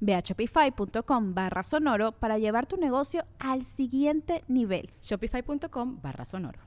[0.00, 4.90] Ve a shopify.com barra sonoro para llevar tu negocio al siguiente nivel.
[5.02, 6.60] Shopify.com barra sonoro.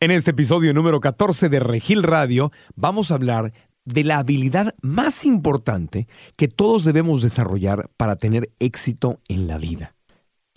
[0.00, 3.52] En este episodio número 14 de Regil Radio vamos a hablar
[3.84, 9.97] de la habilidad más importante que todos debemos desarrollar para tener éxito en la vida.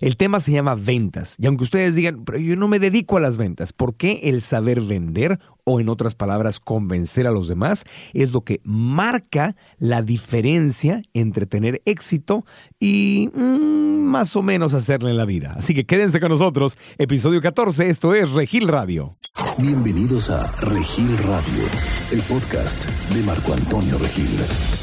[0.01, 1.35] El tema se llama ventas.
[1.37, 4.41] Y aunque ustedes digan, pero yo no me dedico a las ventas, ¿por qué el
[4.41, 10.01] saber vender o en otras palabras convencer a los demás es lo que marca la
[10.01, 12.45] diferencia entre tener éxito
[12.79, 15.53] y mm, más o menos hacerle en la vida?
[15.55, 16.79] Así que quédense con nosotros.
[16.97, 19.17] Episodio 14, esto es Regil Radio.
[19.59, 21.63] Bienvenidos a Regil Radio,
[22.11, 24.80] el podcast de Marco Antonio Regil.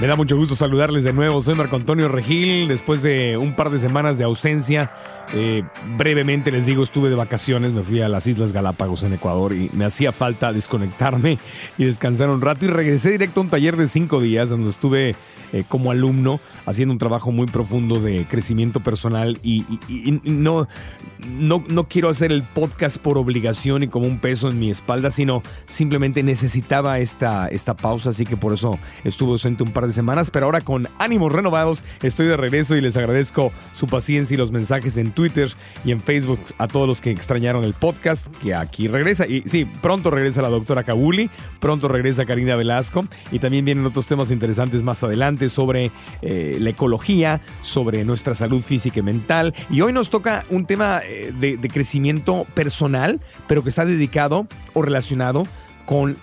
[0.00, 1.42] Me da mucho gusto saludarles de nuevo.
[1.42, 2.68] Soy Marco Antonio Regil.
[2.68, 4.90] Después de un par de semanas de ausencia,
[5.32, 5.62] eh,
[5.96, 9.70] brevemente les digo, estuve de vacaciones, me fui a las Islas Galápagos en Ecuador y
[9.72, 11.38] me hacía falta desconectarme
[11.78, 15.14] y descansar un rato y regresé directo a un taller de cinco días donde estuve
[15.52, 19.64] eh, como alumno haciendo un trabajo muy profundo de crecimiento personal y,
[20.24, 20.66] no,
[21.28, 25.12] no, no quiero hacer el podcast por obligación y como un peso en mi espalda,
[25.12, 29.92] sino simplemente necesitaba esta, esta pausa, así que por eso estuve ausente un par de
[29.92, 34.38] semanas, pero ahora con ánimos renovados estoy de regreso y les agradezco su paciencia y
[34.38, 35.19] los mensajes en Twitter
[35.84, 39.26] y en Facebook a todos los que extrañaron el podcast, que aquí regresa.
[39.26, 44.06] Y sí, pronto regresa la doctora Kabuli, pronto regresa Karina Velasco y también vienen otros
[44.06, 45.90] temas interesantes más adelante sobre
[46.22, 49.54] eh, la ecología, sobre nuestra salud física y mental.
[49.68, 54.82] Y hoy nos toca un tema eh, de crecimiento personal, pero que está dedicado o
[54.82, 55.44] relacionado
[55.90, 56.16] con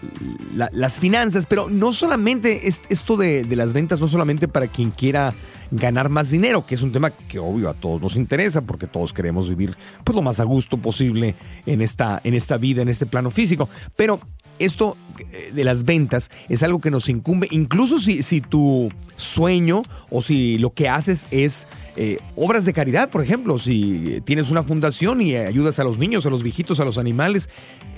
[0.53, 5.33] las finanzas, pero no solamente es, esto de, las ventas, no solamente para quien quiera
[5.71, 9.11] ganar más dinero, que es un tema que obvio a todos nos interesa, porque todos
[9.11, 11.35] queremos vivir pues, lo más a gusto posible
[11.65, 13.67] en esta, en esta vida, en este plano físico,
[13.97, 14.21] pero
[14.57, 19.81] esto eh, de las ventas es algo que nos incumbe, incluso si, si tu sueño
[20.09, 21.67] o si lo que haces es
[21.97, 26.25] eh, obras de caridad, por ejemplo, si tienes una fundación y ayudas a los niños,
[26.25, 27.49] a los viejitos, a los animales,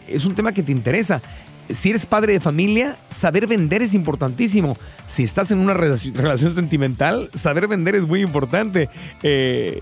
[0.07, 1.22] es un tema que te interesa
[1.69, 4.78] si eres padre de familia, saber vender es importantísimo.
[5.07, 8.90] Si estás en una relación, sentimental, saber vender es muy importante.
[9.24, 9.81] Eh,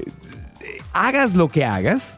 [0.93, 2.17] hagas lo que hagas,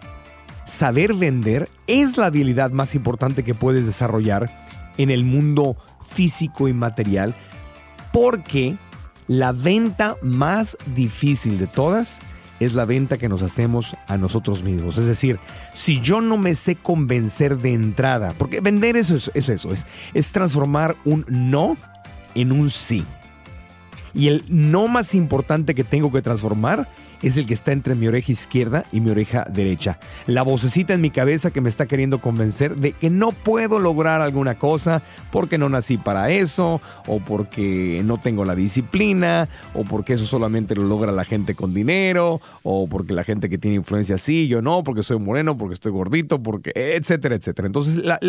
[0.65, 4.49] saber vender es la habilidad más importante que puedes desarrollar
[4.97, 7.35] en el mundo físico y material,
[8.11, 8.77] porque
[9.27, 12.19] la venta más difícil de todas
[12.59, 14.97] es la venta que nos hacemos a nosotros mismos.
[14.97, 15.39] Es decir,
[15.73, 20.31] si yo no me sé convencer de entrada, porque vender eso es, eso, es, es
[20.31, 21.77] transformar un no
[22.35, 23.05] en un sí.
[24.13, 26.87] Y el no más importante que tengo que transformar
[27.21, 29.99] es el que está entre mi oreja izquierda y mi oreja derecha.
[30.25, 34.21] La vocecita en mi cabeza que me está queriendo convencer de que no puedo lograr
[34.21, 40.13] alguna cosa porque no nací para eso, o porque no tengo la disciplina, o porque
[40.13, 44.17] eso solamente lo logra la gente con dinero, o porque la gente que tiene influencia
[44.17, 47.65] sí, yo no, porque soy moreno, porque estoy gordito, porque etcétera, etcétera.
[47.65, 48.19] Entonces la,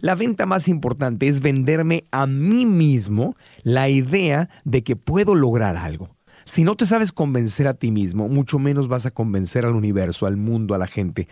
[0.00, 5.76] la venta más importante es venderme a mí mismo la idea de que puedo lograr
[5.76, 6.17] algo.
[6.48, 10.24] Si no te sabes convencer a ti mismo, mucho menos vas a convencer al universo,
[10.24, 11.28] al mundo, a la gente,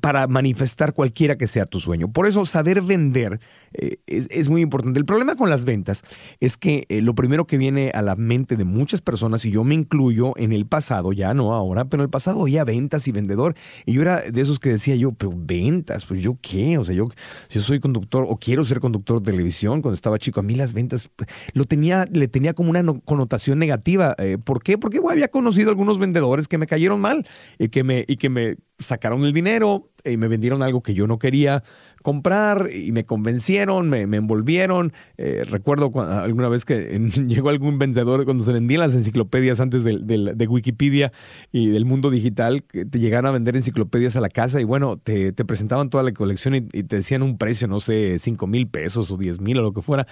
[0.00, 2.10] para manifestar cualquiera que sea tu sueño.
[2.10, 3.38] Por eso saber vender
[3.74, 4.98] eh, es, muy importante.
[4.98, 6.02] El problema con las ventas
[6.40, 9.62] es que eh, lo primero que viene a la mente de muchas personas, y yo
[9.62, 13.12] me incluyo en el pasado, ya no ahora, pero en el pasado oía ventas y
[13.12, 13.54] vendedor,
[13.86, 16.96] y yo era de esos que decía yo, pero ventas, pues yo qué, o sea,
[16.96, 17.06] yo,
[17.50, 20.74] yo soy conductor o quiero ser conductor de televisión cuando estaba chico, a mí las
[20.74, 21.08] ventas
[21.52, 24.78] lo tenía, le tenía como una connotación negativa eh, ¿Por qué?
[24.78, 27.26] Porque había conocido algunos vendedores que me cayeron mal
[27.58, 31.06] y que me, y que me sacaron el dinero y me vendieron algo que yo
[31.06, 31.62] no quería
[32.02, 34.92] comprar y me convencieron, me, envolvieron.
[35.16, 39.98] Eh, recuerdo alguna vez que llegó algún vendedor cuando se vendían las enciclopedias antes de,
[39.98, 41.12] de, Wikipedia
[41.50, 44.98] y del mundo digital, que te llegaron a vender enciclopedias a la casa y bueno,
[44.98, 49.10] te, presentaban toda la colección y, te decían un precio, no sé, 5 mil pesos
[49.10, 50.06] o 10 mil o lo que fuera.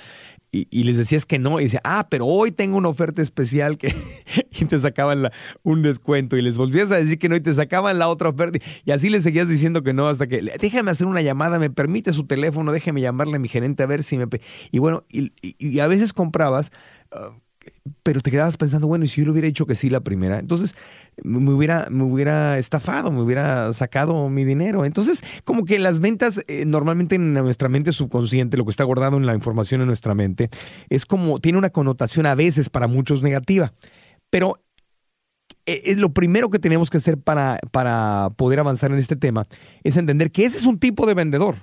[0.53, 3.95] Y, les decías que no, y decía, ah, pero hoy tengo una oferta especial que
[4.51, 5.31] y te sacaban
[5.63, 8.59] un descuento, y les volvías a decir que no, y te sacaban la otra oferta,
[8.85, 12.13] y así les seguías diciendo que no, hasta que déjame hacer una llamada, me permite
[12.13, 14.27] su teléfono, déjeme llamarle a mi gerente a ver si me...
[14.71, 16.73] Y bueno, y, a veces comprabas...
[17.11, 17.31] Ah,
[18.03, 20.39] pero te quedabas pensando, bueno, y si yo le hubiera dicho que sí la primera,
[20.39, 20.75] entonces
[21.23, 24.85] me hubiera, me hubiera estafado, me hubiera sacado mi dinero.
[24.85, 29.17] Entonces, como que las ventas, eh, normalmente en nuestra mente subconsciente, lo que está guardado
[29.17, 30.51] en la información en nuestra mente,
[30.89, 33.73] es como, tiene una connotación a veces para muchos negativa.
[34.31, 34.59] Pero
[35.67, 39.47] eh, es lo primero que tenemos que hacer para, para poder avanzar en este tema,
[39.85, 41.57] es entender que ese es un tipo de vendedor.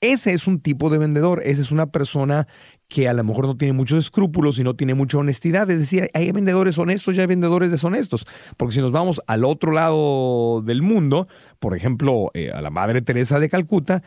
[0.00, 2.48] Ese es un tipo de vendedor, esa es una persona
[2.88, 5.70] que a lo mejor no tiene muchos escrúpulos y no tiene mucha honestidad.
[5.70, 8.26] Es decir, hay vendedores honestos y hay vendedores deshonestos.
[8.56, 13.02] Porque si nos vamos al otro lado del mundo, por ejemplo, eh, a la Madre
[13.02, 14.02] Teresa de Calcuta,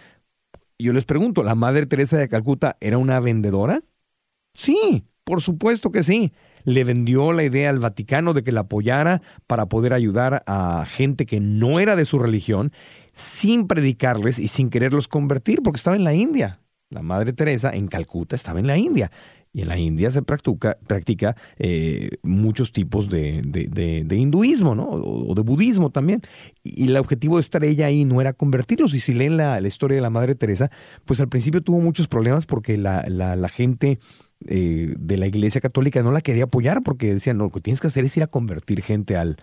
[0.80, 3.82] yo les pregunto, ¿la Madre Teresa de Calcuta era una vendedora?
[4.54, 6.34] Sí, por supuesto que sí.
[6.66, 11.26] Le vendió la idea al Vaticano de que la apoyara para poder ayudar a gente
[11.26, 12.72] que no era de su religión
[13.14, 16.60] sin predicarles y sin quererlos convertir, porque estaba en la India.
[16.90, 19.12] La Madre Teresa en Calcuta estaba en la India.
[19.56, 24.90] Y en la India se practica, practica eh, muchos tipos de, de, hinduismo, ¿no?
[24.90, 26.22] O, de budismo también.
[26.64, 28.96] Y, el objetivo de estar ella ahí no era convertirlos.
[28.96, 30.72] Y si leen la, historia de la Madre Teresa,
[31.06, 34.00] pues al principio tuvo muchos problemas porque la, la, gente
[34.48, 37.80] eh, de la Iglesia Católica no la quería apoyar porque decían, no, lo que tienes
[37.80, 39.38] que hacer es ir a convertir gente al,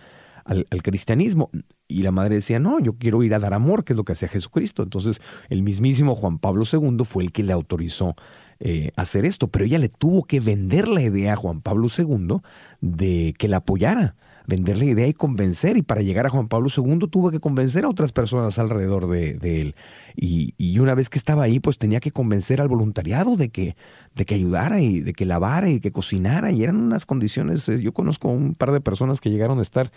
[0.45, 1.49] al, cristianismo.
[1.87, 4.13] Y la madre decía, no, yo quiero ir a dar amor, que es lo que
[4.13, 4.83] hacía Jesucristo.
[4.83, 8.15] Entonces, el mismísimo Juan Pablo II fue el que le autorizó
[8.59, 12.37] eh, hacer esto, pero ella le tuvo que vender la idea a Juan Pablo II
[12.79, 14.15] de que la apoyara
[14.47, 15.77] vender la idea y convencer.
[15.77, 19.61] Y para llegar a Juan Pablo II tuvo que convencer a otras personas alrededor de,
[19.61, 19.75] él.
[20.15, 23.75] Y, una vez que estaba ahí, pues tenía que convencer al voluntariado de que,
[24.15, 26.51] de que ayudara y de que lavara y que cocinara.
[26.51, 29.91] Y eran unas condiciones, eh, yo conozco un par de personas que llegaron a estar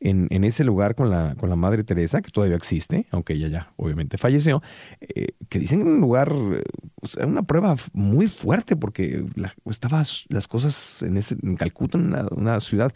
[0.00, 3.48] en, en, ese lugar con la, con la Madre Teresa, que todavía existe, aunque ella
[3.48, 4.62] ya obviamente falleció,
[5.00, 6.32] eh, que dicen un lugar,
[7.24, 12.92] una prueba muy fuerte, porque la, estaban las cosas en, ese, en Calcuta, una ciudad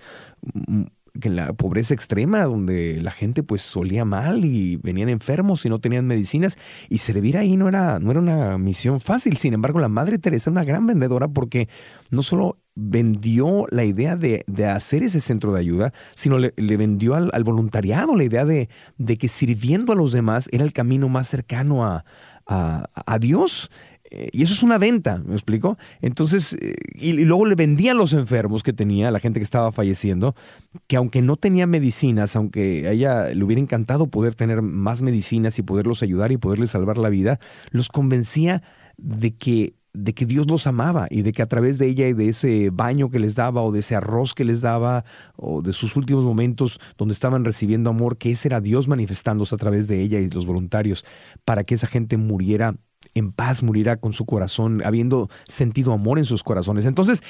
[1.21, 5.79] que la pobreza extrema, donde la gente pues solía mal y venían enfermos y no
[5.79, 6.57] tenían medicinas,
[6.89, 9.37] y servir ahí no era, no era una misión fácil.
[9.37, 11.69] Sin embargo, la Madre Teresa era una gran vendedora porque
[12.11, 17.45] no solo vendió la idea de, hacer ese centro de ayuda, sino le, vendió al,
[17.45, 18.69] voluntariado la idea de,
[18.99, 22.05] de, que sirviendo a los demás era el camino más cercano a,
[22.47, 23.71] a, a Dios
[24.33, 25.79] y eso es una venta, ¿me explico?
[26.01, 29.45] Entonces, eh, y, luego le vendía a los enfermos que tenía, a la gente que
[29.45, 30.35] estaba falleciendo,
[30.87, 35.59] que aunque no tenía medicinas, aunque a ella le hubiera encantado poder tener más medicinas
[35.59, 37.41] y poderlos ayudar y poderles salvar la vida,
[37.71, 38.63] los convencía
[38.97, 42.15] de que de que Dios los amaba y de que a través de ella y
[42.15, 45.05] de ese baño que les daba o de ese arroz que les daba
[45.37, 49.59] o de sus últimos momentos donde estaban recibiendo amor, que ese era Dios manifestándose a
[49.59, 51.05] través de ella y los voluntarios
[51.45, 52.75] para que esa gente muriera
[53.15, 56.85] en paz morirá con su corazón, habiendo sentido amor en sus corazones.
[56.85, 57.23] Entonces,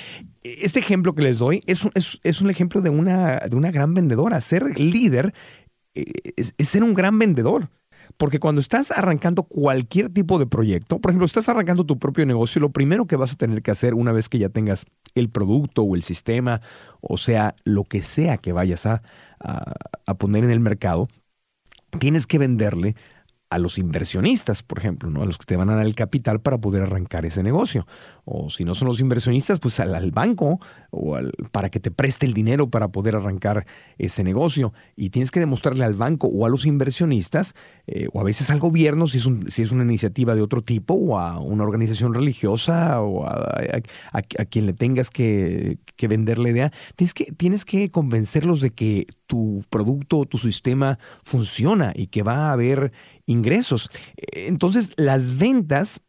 [0.42, 3.94] este ejemplo que les doy es un, es, un ejemplo de una, de una gran
[3.94, 4.40] vendedora.
[4.40, 5.34] Ser líder
[5.94, 6.04] eh,
[6.36, 7.70] es, ser un gran vendedor.
[8.16, 12.60] Porque cuando estás arrancando cualquier tipo de proyecto, por ejemplo, estás arrancando tu propio negocio,
[12.60, 15.82] lo primero que vas a tener que hacer una vez que ya tengas el producto
[15.82, 16.60] o el sistema,
[17.00, 19.02] o sea, lo que sea que vayas a,
[19.40, 21.08] a poner en el mercado,
[21.98, 22.94] tienes que venderle
[23.54, 25.22] a los inversionistas, por ejemplo, ¿no?
[25.22, 27.86] a los que te van a dar el capital para poder arrancar ese negocio.
[28.24, 30.58] O si no son los inversionistas, pues al, banco
[30.90, 33.64] o al, para que te preste el dinero para poder arrancar
[33.96, 34.72] ese negocio.
[34.96, 37.54] Y tienes que demostrarle al banco o a los inversionistas,
[37.86, 40.62] eh, o a veces al gobierno, si es, un, si es una iniciativa de otro
[40.62, 43.82] tipo, o a una organización religiosa, o a,
[44.50, 49.06] quien le tengas que, que, vender la idea, tienes que, tienes que convencerlos de que
[49.26, 52.92] tu producto o tu sistema funciona y que va a haber
[53.26, 53.90] ingresos.
[54.16, 56.00] Entonces, las ventas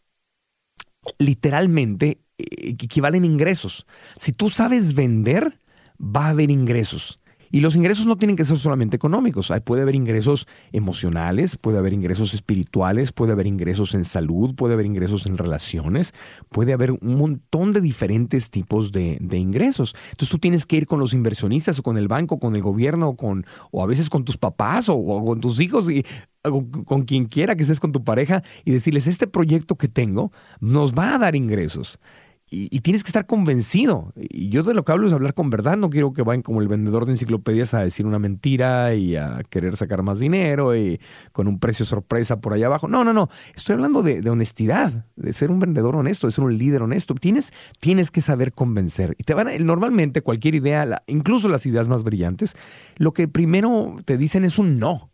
[1.19, 3.85] literalmente eh, equivalen a ingresos.
[4.17, 5.59] Si tú sabes vender,
[5.99, 7.19] va a haber ingresos.
[7.55, 9.49] Y los ingresos no tienen que ser solamente económicos.
[9.49, 14.73] Hay, puede haber ingresos emocionales, puede haber ingresos espirituales, puede haber ingresos en salud, puede
[14.73, 16.13] haber ingresos en relaciones,
[16.49, 19.95] puede haber un montón de diferentes tipos de, ingresos.
[20.07, 23.07] Entonces tú tienes que ir con los inversionistas o con el banco, con el gobierno,
[23.07, 26.03] o, con, o a veces con tus papás o, o con tus hijos y
[26.51, 30.93] con quien quiera que estés con tu pareja y decirles, este proyecto que tengo nos
[30.93, 31.99] va a dar ingresos.
[32.47, 34.13] Y, tienes que estar convencido.
[34.15, 35.77] Y yo de lo que hablo es hablar con verdad.
[35.77, 39.41] No quiero que vayan como el vendedor de enciclopedias a decir una mentira y a
[39.49, 42.87] querer sacar más dinero y con un precio sorpresa por allá abajo.
[42.87, 43.29] No, no, no.
[43.55, 47.15] Estoy hablando de, honestidad, de ser un vendedor honesto, de ser un líder honesto.
[47.15, 49.15] Tienes, tienes que saber convencer.
[49.17, 52.55] Y te van a, normalmente cualquier idea, incluso las ideas más brillantes,
[52.97, 55.09] lo que primero te dicen es un no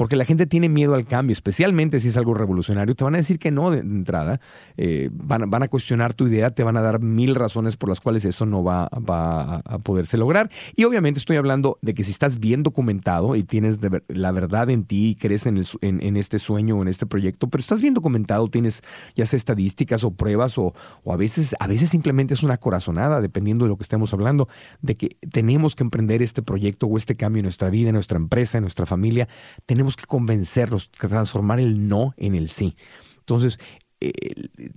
[0.00, 2.94] porque la gente tiene miedo al cambio, especialmente si es algo revolucionario.
[2.94, 4.40] Te van a decir que no de, entrada,
[4.78, 8.00] eh, van, van, a cuestionar tu idea, te van a dar mil razones por las
[8.00, 10.50] cuales eso no va, va a poderse lograr.
[10.74, 13.78] Y obviamente estoy hablando de que si estás bien documentado y tienes
[14.08, 17.60] la verdad en ti y crees en, en, este sueño o en este proyecto, pero
[17.60, 18.80] estás bien documentado, tienes
[19.16, 20.72] ya sea estadísticas o pruebas o,
[21.04, 24.48] o a, veces, a veces simplemente es una corazonada, dependiendo de lo que estemos hablando,
[24.80, 28.16] de que tenemos que emprender este proyecto o este cambio en nuestra vida, en nuestra
[28.16, 29.28] empresa, en nuestra familia.
[29.66, 32.76] Tenemos que convencerlos, transformar el no en el sí.
[33.18, 33.58] Entonces,
[34.00, 34.12] eh,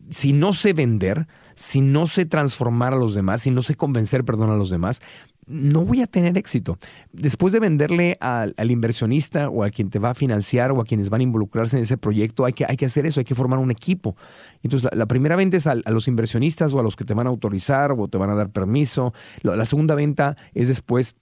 [0.10, 4.26] si no sé vender, si no sé transformar a los demás, si no sé convencer,
[4.26, 5.02] perdón, a los demás,
[5.46, 6.78] no voy a tener éxito.
[7.12, 11.10] Después de venderle al, inversionista o a quien te va a financiar o a quienes
[11.10, 13.60] van a involucrarse en ese proyecto, hay que, hay que hacer eso, hay que formar
[13.60, 14.16] un equipo.
[14.62, 17.30] Entonces, la, primera venta es a, los inversionistas o a los que te van a
[17.30, 19.14] autorizar o te van a dar permiso.
[19.42, 21.16] La segunda venta es después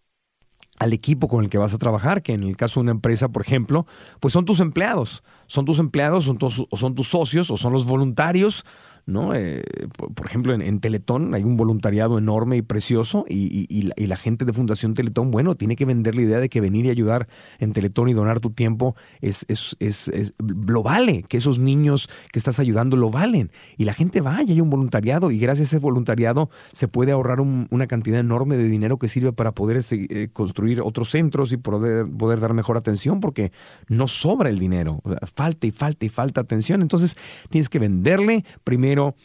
[0.81, 3.29] al equipo con el que vas a trabajar, que en el caso de una empresa,
[3.29, 3.85] por ejemplo,
[4.19, 5.21] pues son tus empleados,
[5.51, 8.63] son tus empleados, son tus, o son tus socios, o son los voluntarios,
[9.05, 9.33] ¿no?
[9.35, 9.63] Eh,
[9.97, 14.93] por, ejemplo, en, Teletón hay un voluntariado enorme y precioso y, la, gente de Fundación
[14.93, 17.27] Teletón, bueno, tiene que vender la idea de que venir y ayudar
[17.59, 22.39] en Teletón y donar tu tiempo es, es, es, lo vale, que esos niños que
[22.39, 23.51] estás ayudando lo valen.
[23.77, 27.11] Y la gente va y hay un voluntariado y gracias a ese voluntariado se puede
[27.11, 31.57] ahorrar una cantidad enorme de dinero que sirve para poder eh, construir otros centros y
[31.57, 33.51] poder, poder dar mejor atención porque
[33.87, 35.01] no sobra el dinero,
[35.41, 36.81] falta y falta y falta atención.
[36.81, 37.17] Entonces
[37.49, 39.15] tienes que venderle primero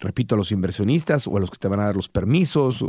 [0.00, 2.84] repito, a los inversionistas o a los que te van a dar los permisos,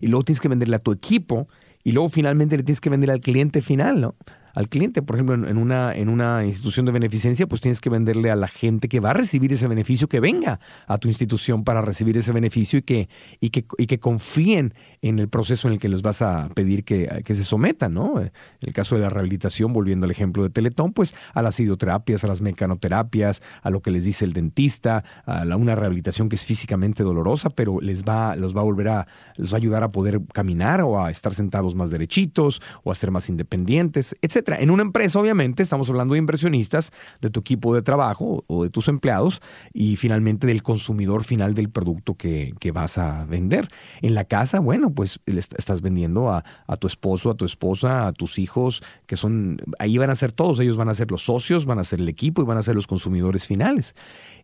[0.00, 1.48] y luego tienes que venderle a tu equipo,
[1.84, 4.14] y luego finalmente le tienes que vender al cliente final, ¿no?
[4.56, 5.02] al cliente.
[5.02, 8.48] Por ejemplo, en una, en una institución de beneficencia, pues tienes que venderle a la
[8.48, 12.32] gente que va a recibir ese beneficio, que venga a tu institución para recibir ese
[12.32, 14.72] beneficio y que, y que, y que confíen
[15.08, 18.20] en el proceso en el que les vas a pedir que, que se sometan, ¿no?
[18.20, 22.24] En el caso de la rehabilitación, volviendo al ejemplo de Teletón, pues a las hidroterapias,
[22.24, 26.36] a las mecanoterapias, a lo que les dice el dentista, a la, una rehabilitación que
[26.36, 29.82] es físicamente dolorosa, pero les va, los va a volver a, les va a ayudar
[29.82, 34.56] a poder caminar o a estar sentados más derechitos o a ser más independientes, etc.
[34.58, 38.70] En una empresa, obviamente, estamos hablando de inversionistas, de tu equipo de trabajo o de
[38.70, 39.40] tus empleados
[39.72, 43.68] y finalmente del consumidor final del producto que, vas a vender.
[44.02, 46.42] En la casa, bueno, pues estás vendiendo a,
[46.80, 50.58] tu esposo, a tu esposa, a tus hijos, que son, ahí van a ser todos,
[50.58, 52.74] ellos van a ser los socios, van a ser el equipo y van a ser
[52.74, 53.94] los consumidores finales.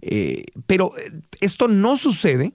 [0.00, 2.54] Eh, pero eh, esto no sucede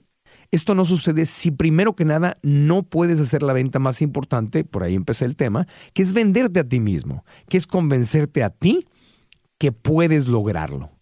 [0.50, 4.82] esto no sucede si primero que nada no puedes hacer la venta más importante, por
[4.82, 8.86] ahí empecé el tema, que es venderte a ti mismo, que es convencerte a ti
[9.58, 10.97] que puedes lograrlo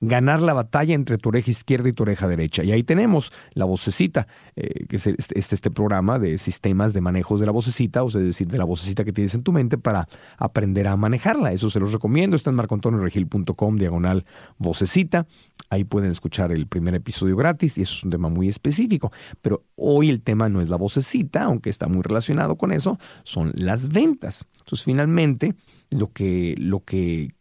[0.00, 2.64] ganar la batalla entre tu oreja izquierda y tu oreja derecha.
[2.64, 4.26] Y ahí tenemos la vocecita,
[4.56, 8.20] eh, que es este, este, programa de sistemas de manejos de la vocecita, o sea,
[8.20, 11.52] es decir, de la vocecita que tienes en tu mente para aprender a manejarla.
[11.52, 12.34] Eso se los recomiendo.
[12.34, 14.24] Está en marcoantonioregil.com, diagonal
[14.58, 15.26] vocecita.
[15.68, 19.12] Ahí pueden escuchar el primer episodio gratis y eso es un tema muy específico.
[19.42, 23.52] Pero hoy el tema no es la vocecita, aunque está muy relacionado con eso, son
[23.54, 24.46] las ventas.
[24.60, 25.54] Entonces, finalmente,
[25.90, 27.34] lo que, lo que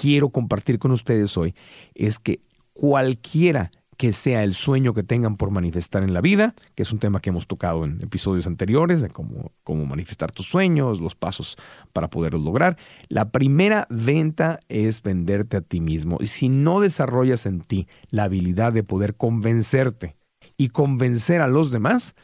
[0.00, 1.54] quiero compartir con ustedes hoy
[1.94, 2.40] es que
[2.72, 6.98] cualquiera que sea el sueño que tengan por manifestar en la vida, que es un
[6.98, 11.56] tema que hemos tocado en episodios anteriores, de cómo, cómo manifestar tus sueños, los pasos
[11.92, 12.76] para poderlos lograr.
[13.08, 16.18] La primera venta es venderte a ti mismo.
[16.20, 20.16] Y si no desarrollas en ti la habilidad de poder convencerte
[20.56, 22.16] y convencer a los demás,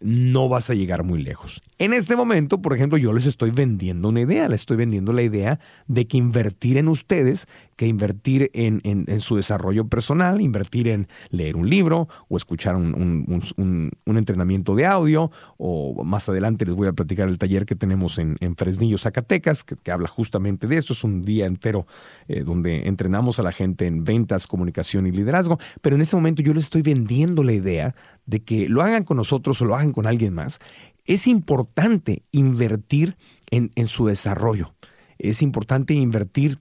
[0.00, 1.62] no vas a llegar muy lejos.
[1.78, 5.22] En este momento, por ejemplo, yo les estoy vendiendo una idea, les estoy vendiendo la
[5.22, 7.46] idea de que invertir en ustedes
[7.76, 14.74] que invertir en, su desarrollo personal, invertir en leer un libro o escuchar un, entrenamiento
[14.74, 18.98] de audio o más adelante les voy a platicar el taller que tenemos en, Fresnillo,
[18.98, 20.92] Zacatecas, que, habla justamente de esto.
[20.92, 21.86] Es un día entero
[22.28, 26.42] eh, donde entrenamos a la gente en ventas, comunicación y liderazgo, pero en este momento
[26.42, 27.94] yo les estoy vendiendo la idea
[28.26, 30.60] de que lo hagan con nosotros o lo hagan con alguien más
[31.04, 33.16] es importante invertir
[33.50, 34.74] en, en su desarrollo.
[35.18, 36.58] Es importante invertir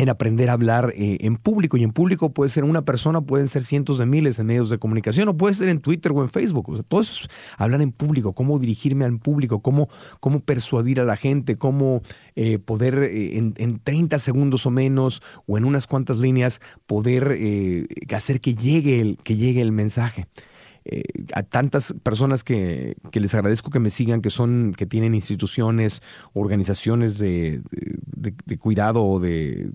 [0.00, 1.76] en aprender a hablar eh, en público.
[1.76, 4.78] Y en público puede ser una persona, pueden ser cientos de miles en medios de
[4.78, 6.70] comunicación, o puede ser en Twitter o en Facebook.
[6.70, 7.28] O sea, todo eso es
[7.58, 12.00] hablar en público, cómo dirigirme al público, cómo, cómo persuadir a la gente, cómo
[12.34, 17.38] eh, poder eh, en, en, 30 segundos o menos, o en unas cuantas líneas, poder
[18.14, 20.26] hacer que llegue el, que llegue el mensaje.
[20.84, 21.02] Eh,
[21.34, 27.18] a tantas personas que, les agradezco que me sigan, que son, que tienen instituciones, organizaciones
[27.18, 27.62] de,
[28.60, 29.70] cuidado o de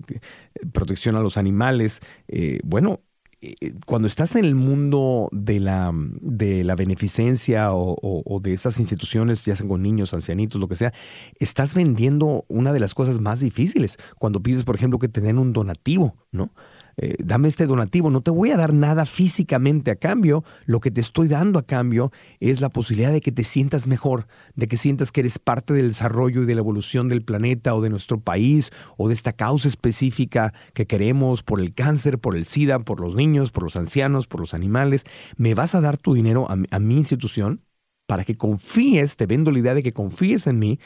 [0.72, 2.00] protección a los animales.
[2.28, 3.00] Eh, bueno,
[3.42, 9.44] eh, cuando estás en el mundo de la, de la beneficencia o, de esas instituciones,
[9.44, 10.92] ya sean con niños, ancianitos, lo que sea,
[11.38, 13.98] estás vendiendo una de las cosas más difíciles.
[14.18, 16.50] Cuando pides, por ejemplo, que te den un donativo, ¿no?
[16.98, 20.90] Eh, dame este donativo, no te voy a dar nada físicamente a cambio, lo que
[20.90, 22.10] te estoy dando a cambio
[22.40, 25.88] es la posibilidad de que te sientas mejor, de que sientas que eres parte del
[25.88, 29.68] desarrollo y de la evolución del planeta o de nuestro país o de esta causa
[29.68, 34.26] específica que queremos por el cáncer, por el SIDA, por los niños, por los ancianos,
[34.26, 35.04] por los animales.
[35.36, 37.60] ¿Me vas a dar tu dinero a, a mi institución?
[38.06, 40.78] para que confíes, te vendo la idea de que confíes en mí,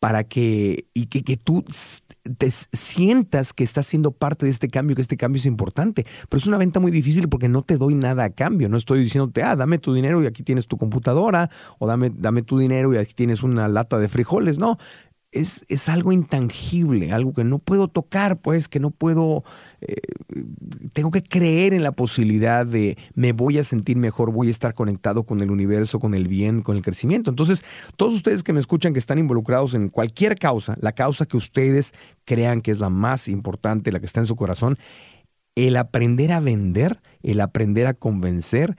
[0.00, 1.64] para que, y que, que tú
[2.38, 6.04] te sientas que estás siendo parte de este cambio, que este cambio es importante.
[6.28, 8.68] Pero es una venta muy difícil porque no te doy nada a cambio.
[8.68, 12.42] No estoy diciéndote, ah, dame tu dinero y aquí tienes tu computadora, o dame, dame
[12.42, 14.58] tu dinero y aquí tienes una lata de frijoles.
[14.58, 14.78] No,
[15.32, 19.44] es, es, algo intangible, algo que no puedo tocar, pues, que no puedo,
[19.80, 19.94] eh,
[20.92, 24.74] tengo que creer en la posibilidad de me voy a sentir mejor, voy a estar
[24.74, 27.30] conectado con el universo, con el bien, con el crecimiento.
[27.30, 27.64] Entonces,
[27.96, 31.94] todos ustedes que me escuchan, que están involucrados en cualquier causa, la causa que ustedes
[32.24, 34.78] crean que es la más importante, la que está en su corazón,
[35.54, 38.76] el aprender a vender, el aprender a convencer,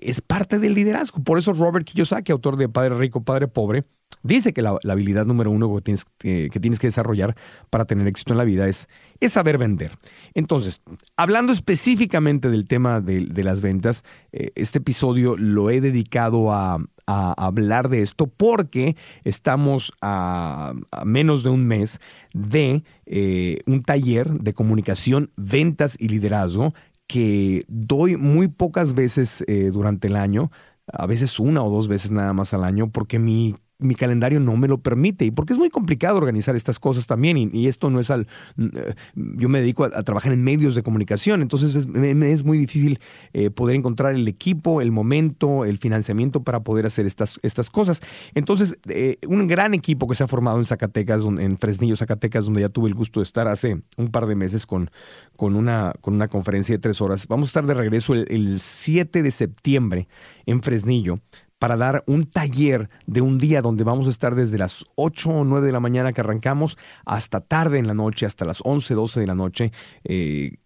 [0.00, 1.22] es parte del liderazgo.
[1.22, 3.84] Por eso Robert Kiyosaki, autor de Padre Rico, Padre Pobre,
[4.24, 7.36] dice que la, habilidad número uno que tienes, que tienes, que desarrollar
[7.70, 8.88] para tener éxito en la vida es,
[9.20, 9.92] es saber vender.
[10.34, 10.82] Entonces,
[11.16, 14.02] hablando específicamente del tema de, las ventas,
[14.32, 20.72] eh, este episodio lo he dedicado a, hablar de esto porque estamos a,
[21.04, 22.00] menos de un mes
[22.32, 26.72] de eh, un taller de comunicación, ventas y liderazgo
[27.06, 30.50] que doy muy pocas veces eh, durante el año
[30.92, 33.54] a veces una o dos veces nada más al año, porque mi
[33.84, 35.24] mi calendario no me lo permite.
[35.24, 38.26] Y porque es muy complicado organizar estas cosas también y, esto no es al
[38.58, 43.00] eh, yo me dedico a, trabajar en medios de comunicación entonces es, es muy difícil
[43.32, 48.00] eh, poder encontrar el equipo el momento el financiamiento para poder hacer estas, estas cosas.
[48.34, 52.60] Entonces eh, un gran equipo que se ha formado en Zacatecas en Fresnillo Zacatecas donde
[52.60, 54.90] ya tuve el gusto de estar hace un par de meses con,
[55.36, 57.26] con, una, con una conferencia de tres horas.
[57.28, 60.08] Vamos a estar de regreso el 7 de septiembre
[60.46, 61.20] en Fresnillo
[61.64, 65.44] para dar un taller de un día donde vamos a estar desde las 8 o
[65.46, 69.20] 9 de la mañana que arrancamos hasta tarde en la noche, hasta las 11, 12
[69.20, 69.72] de la noche,
[70.04, 70.58] eh,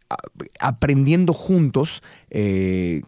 [0.59, 3.03] aprendiendo juntos eh,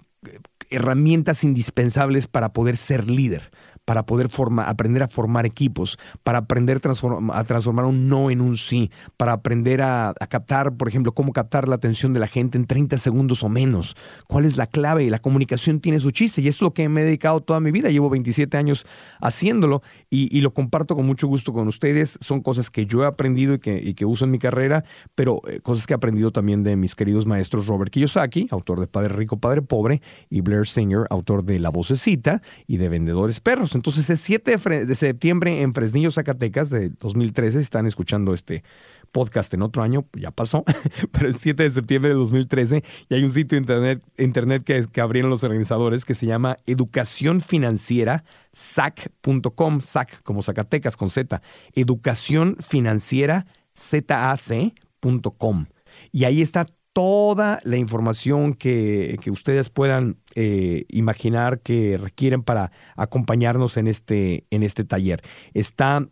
[0.70, 3.50] herramientas indispensables para poder ser líder
[3.90, 4.28] para poder
[4.66, 9.82] aprender a formar equipos, para aprender a transformar un no en un sí, para aprender
[9.82, 13.48] a, captar, por ejemplo, cómo captar la atención de la gente en 30 segundos o
[13.48, 13.96] menos,
[14.28, 15.10] cuál es la clave.
[15.10, 17.90] La comunicación tiene su chiste y es lo que me he dedicado toda mi vida.
[17.90, 18.86] Llevo 27 años
[19.20, 22.16] haciéndolo y, lo comparto con mucho gusto con ustedes.
[22.20, 24.84] Son cosas que yo he aprendido y que, uso en mi carrera,
[25.16, 28.86] pero eh, cosas que he aprendido también de mis queridos maestros Robert Kiyosaki, autor de
[28.86, 33.74] Padre Rico, Padre Pobre, y Blair Singer, autor de La Vocecita y de Vendedores Perros.
[33.80, 37.60] Entonces es 7 de septiembre en Fresnillo, Zacatecas, de 2013.
[37.60, 38.62] Están escuchando este
[39.10, 40.64] podcast en otro año, ya pasó,
[41.12, 45.00] pero es 7 de septiembre de 2013 y hay un sitio internet, internet que, que
[45.00, 51.40] abrieron los organizadores que se llama Educación Financiera, SAC.com, SAC como Zacatecas con Z,
[51.72, 55.66] Educación Financiera, ZAC.com.
[56.12, 56.66] Y ahí está
[57.00, 64.62] toda la información que, ustedes puedan eh, imaginar que requieren para acompañarnos en este, en
[64.62, 65.22] este taller.
[65.54, 66.06] Está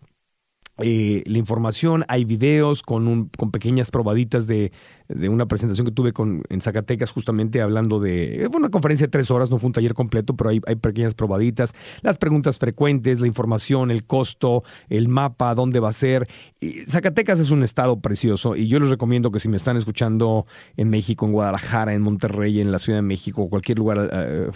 [0.78, 4.72] eh, la información, hay videos con, un, con pequeñas probaditas de,
[5.08, 9.10] de una presentación que tuve con, en Zacatecas justamente hablando de, fue una conferencia de
[9.10, 13.20] tres horas, no fue un taller completo, pero hay, hay pequeñas probaditas, las preguntas frecuentes,
[13.20, 16.28] la información, el costo, el mapa, dónde va a ser.
[16.60, 20.46] Y Zacatecas es un estado precioso y yo les recomiendo que si me están escuchando
[20.76, 24.50] en México, en Guadalajara, en Monterrey, en la Ciudad de México, o cualquier lugar eh,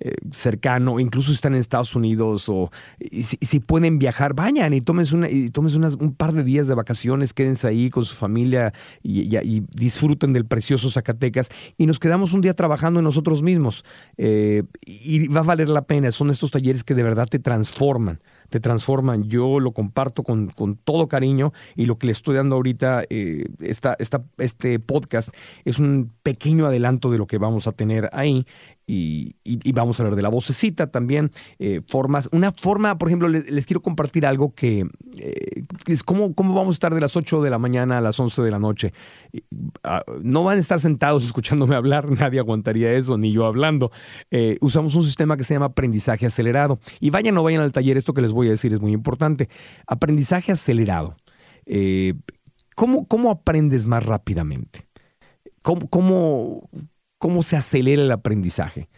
[0.00, 2.70] eh, cercano, incluso si están en Estados Unidos o
[3.10, 7.32] si, pueden viajar, vayan y tómense una, y tomes un par de días de vacaciones,
[7.32, 12.40] quédense ahí con su familia y, y, disfruten del precioso Zacatecas y nos quedamos un
[12.40, 13.84] día trabajando en nosotros mismos.
[14.16, 18.20] Eh, y va a valer la pena, son estos talleres que de verdad te transforman
[18.52, 19.24] te transforman.
[19.24, 23.46] Yo lo comparto con, con, todo cariño y lo que le estoy dando ahorita, eh,
[23.58, 28.46] este podcast, es un pequeño adelanto de lo que vamos a tener ahí
[28.94, 33.66] y, vamos a hablar de la vocecita también, eh, formas, una forma, por ejemplo, les,
[33.66, 34.86] quiero compartir algo que
[35.18, 38.20] eh, es cómo, cómo vamos a estar de las 8 de la mañana a las
[38.20, 38.92] 11 de la noche.
[39.82, 43.90] Ah, no van a estar sentados escuchándome hablar, nadie aguantaría eso, ni yo hablando.
[44.30, 46.78] Eh, usamos un sistema que se llama aprendizaje acelerado.
[47.00, 49.48] Y vayan o vayan al taller, esto que les voy a decir es muy importante.
[49.86, 51.16] Aprendizaje acelerado.
[52.74, 54.86] ¿cómo, ¿Cómo aprendes más rápidamente?
[55.62, 56.68] ¿Cómo, cómo,
[57.22, 58.88] cómo se acelera el aprendizaje.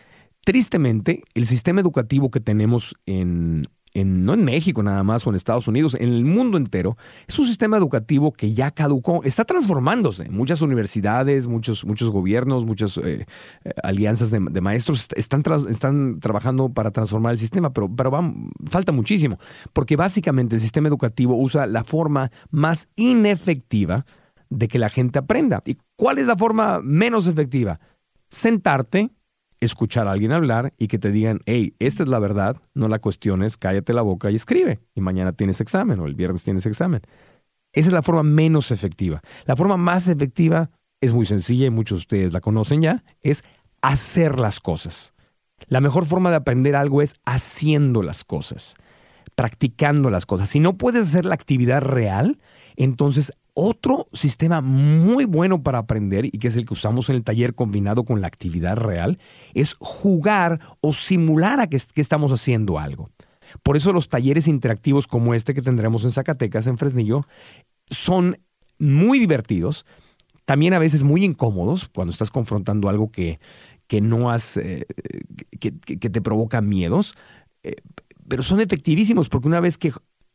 [0.46, 5.68] Tristemente, el sistema educativo que tenemos en, no en México nada más o en Estados
[5.68, 6.96] Unidos, en el mundo entero,
[7.28, 10.30] es un sistema educativo que ya caducó, está transformándose.
[10.30, 13.26] Muchas universidades, muchos, muchos gobiernos, muchas eh,
[13.62, 18.10] eh, alianzas de, maestros están, están trabajando para transformar el sistema, pero, pero
[18.70, 19.38] falta muchísimo,
[19.74, 24.06] porque básicamente el sistema educativo usa la forma más inefectiva
[24.48, 25.62] de que la gente aprenda.
[25.66, 27.80] ¿Y cuál es la forma menos efectiva?
[28.34, 29.10] Sentarte,
[29.60, 32.98] escuchar a alguien hablar y que te digan, hey, esta es la verdad, no la
[32.98, 34.80] cuestiones, cállate la boca y escribe.
[34.94, 37.02] Y mañana tienes examen o el viernes tienes examen.
[37.72, 39.22] Esa es la forma menos efectiva.
[39.46, 40.70] La forma más efectiva
[41.00, 43.44] es muy sencilla y muchos de ustedes la conocen ya, es
[43.82, 45.12] hacer las cosas.
[45.68, 48.74] La mejor forma de aprender algo es haciendo las cosas,
[49.34, 50.50] practicando las cosas.
[50.50, 52.38] Si no puedes hacer la actividad real,
[52.76, 57.24] entonces otro sistema muy bueno para aprender y que es el que usamos en el
[57.24, 59.18] taller combinado con la actividad real
[59.54, 63.10] es jugar o simular a que, estamos haciendo algo.
[63.62, 67.26] Por eso los talleres interactivos como este que tendremos en Zacatecas, en Fresnillo,
[67.88, 68.36] son
[68.78, 69.86] muy divertidos,
[70.44, 73.38] también a veces muy incómodos cuando estás confrontando algo que,
[73.86, 74.86] que no has, eh,
[75.60, 77.14] que, te provoca miedos,
[77.62, 77.76] eh,
[78.26, 79.92] pero son efectivísimos porque una vez que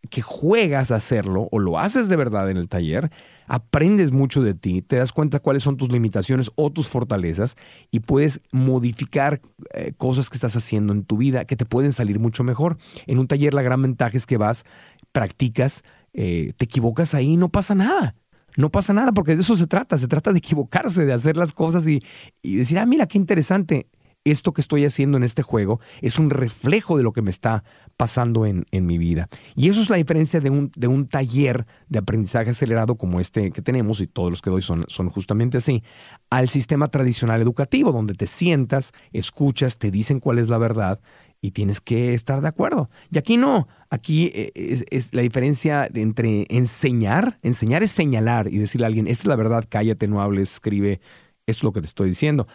[0.10, 3.12] que juegas a hacerlo o lo haces de verdad en el taller,
[3.48, 7.56] aprendes mucho de ti, te das cuenta cuáles son tus limitaciones o tus fortalezas
[7.92, 9.42] y puedes modificar
[9.74, 12.78] eh, cosas que estás haciendo en tu vida que te pueden salir mucho mejor.
[13.08, 14.66] En un taller la gran ventaja es que vas,
[15.12, 18.16] practicas, eh, te equivocas ahí y no pasa nada.
[18.58, 21.54] No pasa nada porque de eso se trata, se trata de equivocarse, de hacer las
[21.54, 22.04] cosas y,
[22.42, 23.88] y decir, ah, mira, qué interesante
[24.26, 27.64] esto que estoy haciendo en este juego es un reflejo de lo que me está
[27.98, 29.28] pasando en, mi vida.
[29.56, 33.52] Y eso es la diferencia de un, de un, taller de aprendizaje acelerado como este
[33.52, 35.84] que tenemos, y todos los que doy son, son justamente así,
[36.30, 41.02] al sistema tradicional educativo, donde te sientas, escuchas, te dicen cuál es la verdad
[41.42, 42.90] y tienes que estar de acuerdo.
[43.12, 48.86] Y aquí no, aquí eh, es, la diferencia entre enseñar, enseñar es señalar y decirle
[48.86, 51.02] a alguien, esta es la verdad, cállate, no hables, escribe,
[51.48, 52.48] esto es lo que te estoy diciendo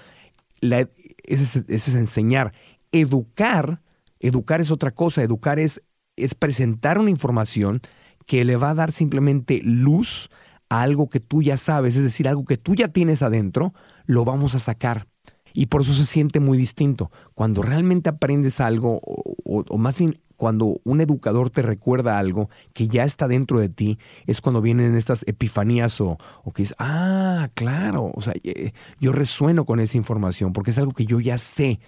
[1.24, 2.52] ese, es enseñar.
[2.92, 3.82] Educar,
[4.20, 5.22] educar es otra cosa.
[5.22, 5.82] Educar es,
[6.16, 7.80] es presentar una información
[8.26, 10.30] que le va a dar simplemente luz
[10.68, 13.74] a algo que tú ya sabes, es decir, algo que tú ya tienes adentro,
[14.06, 15.08] lo vamos a sacar.
[15.52, 17.12] Y por eso se siente muy distinto.
[17.34, 19.00] Cuando realmente aprendes algo,
[19.44, 23.98] o más bien cuando un educador te recuerda algo que ya está dentro de ti,
[24.26, 26.18] es cuando vienen estas epifanías o,
[26.54, 30.92] que es, ah, claro, o sea, eh, yo resueno con esa información porque es algo
[30.92, 31.80] que yo ya sé,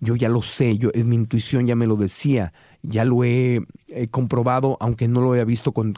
[0.00, 3.60] yo ya lo sé, yo, mi intuición ya me lo decía, ya lo he,
[4.10, 5.94] comprobado, aunque no lo haya visto con,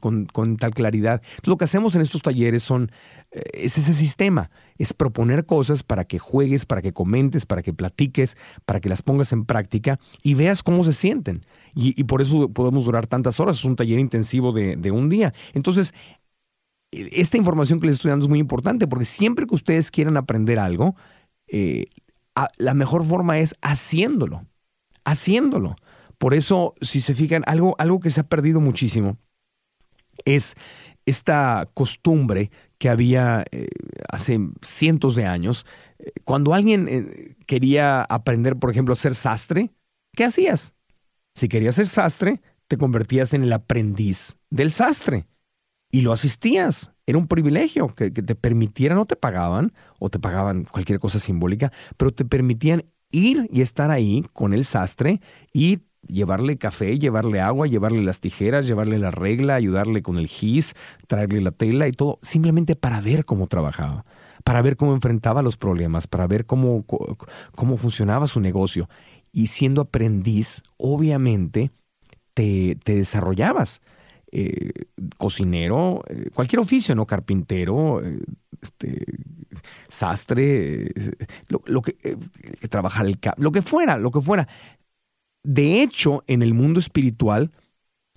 [0.59, 1.23] tal claridad.
[1.45, 2.91] lo que hacemos en estos talleres son,
[3.31, 7.73] eh, es ese sistema, es proponer cosas para que juegues, para que comentes, para que
[7.73, 8.37] platiques,
[8.67, 11.43] para que las pongas en práctica y veas cómo se sienten.
[11.75, 15.35] Y, por eso podemos durar tantas horas, es un taller intensivo de, un día.
[15.53, 15.93] Entonces,
[16.91, 20.59] esta información que les estoy dando es muy importante porque siempre que ustedes quieran aprender
[20.59, 20.95] algo,
[21.49, 21.87] eh,
[22.59, 24.47] la mejor forma es haciéndolo,
[25.05, 25.77] haciéndolo.
[26.19, 29.19] Por eso, si se fijan, algo, algo que se ha perdido muchísimo
[30.25, 30.55] es
[31.07, 33.69] esta costumbre que había eh,
[34.09, 35.67] hace cientos de años.
[36.25, 39.73] Cuando alguien eh, quería aprender, por ejemplo, a ser sastre,
[40.13, 40.75] ¿qué hacías?
[41.35, 45.27] Si querías ser sastre, te convertías en el aprendiz del sastre
[45.91, 46.93] y lo asistías.
[47.07, 51.73] Era un privilegio que, te permitieran, no te pagaban, o te pagaban cualquier cosa simbólica,
[51.97, 55.21] pero te permitían ir y estar ahí con el sastre
[55.53, 60.75] y llevarle café, llevarle agua, llevarle las tijeras, llevarle la regla, ayudarle con el gis,
[61.07, 64.05] traerle la tela y todo, simplemente para ver cómo trabajaba,
[64.45, 66.85] para ver cómo enfrentaba los problemas, para ver cómo,
[67.55, 68.89] cómo funcionaba su negocio.
[69.35, 71.73] Y siendo aprendiz, obviamente,
[72.35, 73.83] te, te desarrollabas.
[74.33, 74.73] eh,
[75.19, 77.07] cocinero, eh, cualquier oficio, ¿no?
[77.07, 78.21] Carpintero, eh,
[78.61, 79.05] este,
[79.89, 80.91] sastre,
[81.49, 81.97] lo, que
[82.69, 84.49] trabajar el lo que fuera, lo que fuera.
[85.45, 87.53] De hecho, en el mundo espiritual,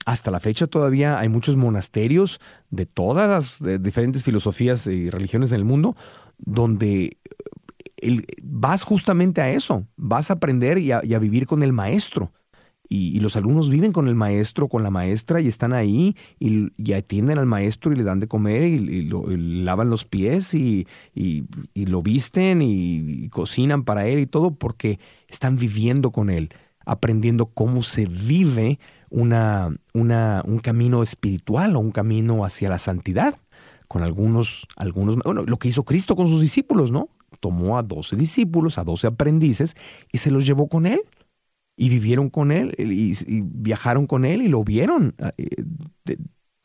[0.06, 2.40] hasta la fecha todavía hay muchos monasterios
[2.72, 3.30] de todas
[3.62, 5.96] las diferentes filosofías y religiones en el mundo
[6.38, 7.18] donde
[8.44, 12.32] vas justamente a eso, vas a aprender y a, vivir con el maestro.
[12.90, 17.38] Y, los alumnos viven con el maestro, con la maestra y están ahí y, atienden
[17.38, 20.88] al maestro y le dan de comer y, lo, lavan los pies y,
[21.76, 26.50] lo visten y, cocinan para él y todo porque están viviendo con él,
[26.86, 28.80] aprendiendo cómo se vive
[29.10, 33.36] una, un camino espiritual o un camino hacia la santidad
[33.88, 37.10] con algunos, algunos, bueno, lo que hizo Cristo con sus discípulos, ¿no?
[37.40, 39.76] Tomó a doce discípulos, a doce aprendices,
[40.12, 41.02] y se los llevó con él.
[41.80, 45.16] Y vivieron con él, y, viajaron con él, y lo vieron.
[45.38, 45.48] Eh,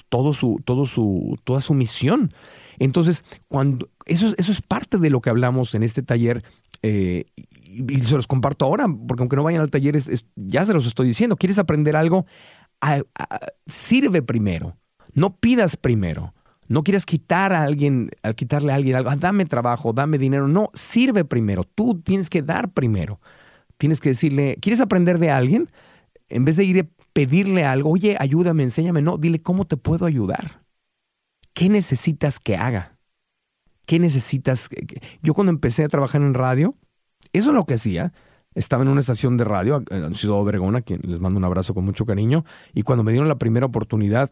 [0.08, 2.32] todo su, todo su, toda su misión.
[2.78, 6.42] Entonces, cuando, eso, eso es parte de lo que hablamos en este taller.
[6.82, 7.24] Eh,
[7.64, 9.98] y, se los comparto ahora, porque aunque no vayan al taller,
[10.36, 11.36] ya se los estoy diciendo.
[11.36, 12.26] ¿Quieres aprender algo?
[13.66, 14.76] sirve primero.
[15.14, 16.34] No pidas primero.
[16.72, 20.48] No quieres quitar a alguien, al quitarle a alguien algo, ah, dame trabajo, dame dinero.
[20.48, 21.64] No, sirve primero.
[21.64, 23.20] Tú tienes que dar primero.
[23.76, 25.68] Tienes que decirle, ¿quieres aprender de alguien?
[26.30, 29.02] En vez de ir a pedirle algo, oye, ayúdame, enséñame.
[29.02, 30.62] No, dile, ¿cómo te puedo ayudar?
[31.52, 32.96] ¿Qué necesitas que haga?
[33.84, 34.70] ¿Qué necesitas?
[35.22, 36.74] Yo cuando empecé a trabajar en radio,
[37.34, 38.14] eso es lo que hacía.
[38.54, 41.74] Estaba en una estación de radio en Ciudad Obregón, a quien les mando un abrazo
[41.74, 42.46] con mucho cariño.
[42.72, 44.30] Y cuando me dieron la primera oportunidad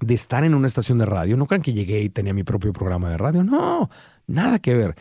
[0.00, 1.36] de estar en una estación de radio.
[1.36, 3.44] No crean que llegué y tenía mi propio programa de radio.
[3.44, 3.90] No,
[4.26, 4.94] nada que ver.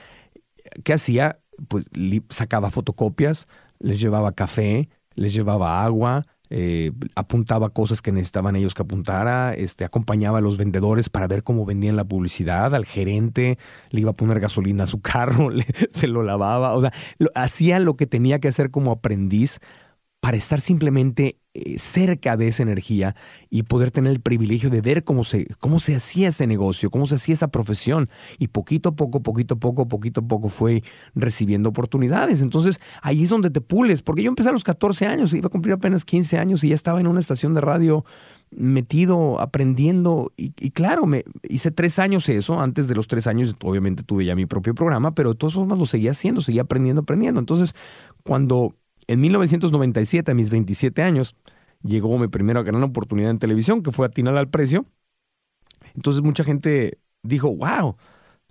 [0.84, 1.40] ¿Qué hacía?
[1.68, 1.86] Pues
[2.30, 3.48] sacaba fotocopias,
[3.80, 9.84] les llevaba café, les llevaba agua, eh, apuntaba cosas que necesitaban ellos que apuntara, este,
[9.84, 13.58] acompañaba a los vendedores para ver cómo vendían la publicidad, al gerente,
[13.90, 15.50] le iba a poner gasolina a su carro,
[15.92, 16.94] se lo lavaba, o sea,
[17.36, 19.60] hacía lo que tenía que hacer como aprendiz
[20.22, 21.38] para estar simplemente
[21.78, 23.16] cerca de esa energía
[23.50, 27.06] y poder tener el privilegio de ver cómo se, cómo se hacía ese negocio, cómo
[27.08, 28.10] se hacía esa profesión.
[28.40, 30.84] Y poquito a poco, poquito a poco, poquito a poco fue
[31.16, 32.42] recibiendo oportunidades.
[32.42, 35.52] Entonces ahí es donde te pules, porque yo empecé a los 14 años, iba a
[35.52, 38.06] cumplir apenas 15 años y ya estaba en una estación de radio
[38.52, 40.32] metido, aprendiendo.
[40.38, 42.60] Y, claro, me hice tres años eso.
[42.60, 45.78] Antes de los tres años, obviamente tuve ya mi propio programa, pero de todas formas
[45.78, 47.40] lo seguía haciendo, seguía aprendiendo, aprendiendo.
[47.40, 47.74] Entonces,
[48.24, 48.76] cuando
[49.08, 51.36] en 1997, a mis 27 años,
[51.84, 54.86] llegó mi primera gran oportunidad en televisión, que fue atinar al precio.
[55.96, 57.96] Entonces mucha gente dijo, wow,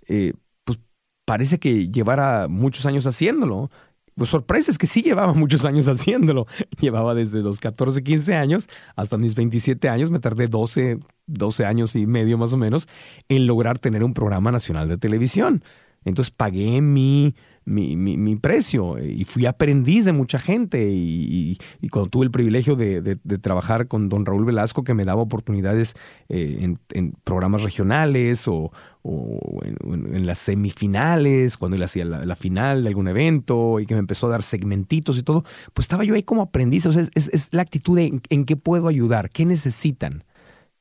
[0.07, 0.79] eh, pues
[1.25, 3.69] parece que llevara muchos años haciéndolo.
[4.15, 6.47] Pues sorpresa es que sí llevaba muchos años haciéndolo.
[6.79, 10.11] Llevaba desde los 14, 15 años hasta mis 27 años.
[10.11, 12.87] Me tardé 12, 12 años y medio más o menos
[13.29, 15.63] en lograr tener un programa nacional de televisión.
[16.03, 17.35] Entonces pagué mi
[17.67, 21.57] mi, mi, precio y fui aprendiz de mucha gente y,
[21.91, 25.93] cuando tuve el privilegio de, trabajar con don Raúl Velasco que me daba oportunidades
[26.29, 28.71] eh, en, programas regionales o,
[29.03, 34.27] en, las semifinales, cuando él hacía la, final de algún evento y que me empezó
[34.27, 37.63] a dar segmentitos y todo, pues estaba yo ahí como aprendiz, o sea, es, la
[37.63, 40.23] actitud de en, qué puedo ayudar, qué necesitan.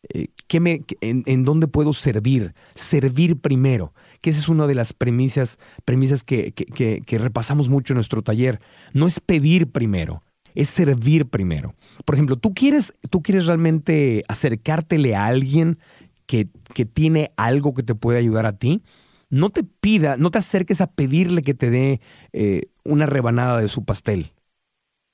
[0.08, 2.54] Eh, ¿qué me, en, dónde puedo servir?
[2.74, 7.96] Servir primero que esa es una de las premisas, premisas que, que, repasamos mucho en
[7.96, 8.60] nuestro taller.
[8.92, 10.22] No es pedir primero,
[10.54, 11.74] es servir primero.
[12.04, 15.78] Por ejemplo, tú quieres, tú quieres realmente acercártele a alguien
[16.26, 18.82] que, que tiene algo que te puede ayudar a ti.
[19.28, 22.00] No te pida, no te acerques a pedirle que te dé
[22.32, 24.32] eh, una rebanada de su pastel.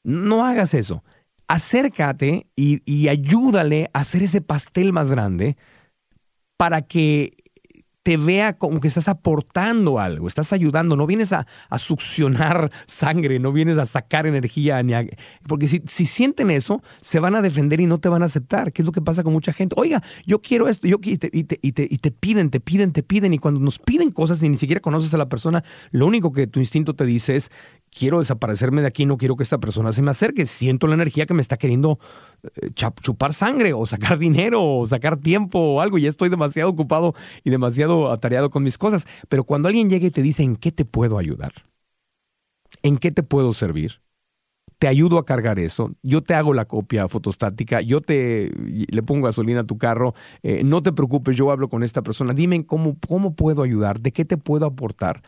[0.04, 1.02] No hagas eso.
[1.52, 5.58] Acércate y, y ayúdale a hacer ese pastel más grande
[6.56, 7.36] para que
[8.02, 11.46] te vea como que estás aportando algo, estás ayudando, no vienes a,
[11.78, 14.92] succionar sangre, no vienes a sacar energía, ni
[15.46, 18.72] porque si, si, sienten eso, se van a defender y no te van a aceptar,
[18.72, 19.74] ¿Qué es lo que pasa con mucha gente.
[19.78, 23.02] Oiga, yo quiero esto, yo, y, te, y, te, y, te, piden, te piden, te
[23.02, 26.32] piden, y cuando nos piden cosas y ni siquiera conoces a la persona, lo único
[26.32, 27.50] que tu instinto te dice es,
[27.92, 31.26] quiero desaparecerme de aquí, no quiero que esta persona se me acerque, siento la energía
[31.26, 31.98] que me está queriendo
[32.42, 37.14] eh, chupar sangre o sacar dinero o sacar tiempo o algo, ya estoy demasiado ocupado
[37.44, 40.72] y demasiado atareado con mis cosas, pero cuando alguien llega y te dice, ¿en qué
[40.72, 41.52] te puedo ayudar?
[42.82, 44.00] ¿En qué te puedo servir?
[44.78, 49.26] Te ayudo a cargar eso, yo te hago la copia fotostática, yo te le pongo
[49.26, 52.96] gasolina a tu carro, eh, no te preocupes, yo hablo con esta persona, dime cómo,
[53.06, 55.22] cómo puedo ayudar, de qué te puedo aportar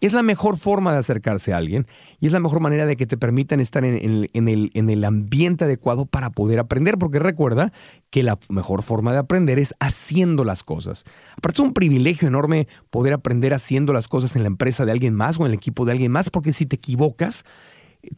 [0.00, 1.86] Es la mejor forma de acercarse a alguien
[2.18, 6.06] y es la mejor manera de que te permitan estar en, el, el ambiente adecuado
[6.06, 7.72] para poder aprender, porque recuerda
[8.08, 11.04] que la mejor forma de aprender es haciendo las cosas.
[11.36, 15.14] Aparte es un privilegio enorme poder aprender haciendo las cosas en la empresa de alguien
[15.14, 17.44] más o en el equipo de alguien más, porque si te equivocas,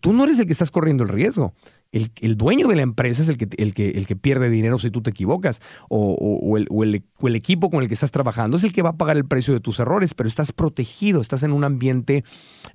[0.01, 1.53] tú no eres el que estás corriendo el riesgo
[1.93, 4.91] el, dueño de la empresa es el que, el, que, el que pierde dinero si
[4.91, 8.91] tú te equivocas, o, el, equipo con el que estás trabajando es el que va
[8.91, 12.25] a pagar el precio de tus errores, pero estás protegido, estás en un ambiente